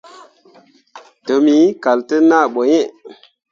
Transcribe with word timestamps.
Tǝmmi 1.25 1.57
kal 1.83 1.99
te 2.07 2.15
naa 2.29 2.45
ɓoyin. 2.53 2.87